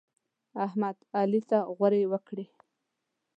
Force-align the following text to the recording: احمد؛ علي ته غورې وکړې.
احمد؛ 0.65 0.97
علي 1.19 1.41
ته 1.49 1.57
غورې 1.75 2.01
وکړې. 2.11 2.45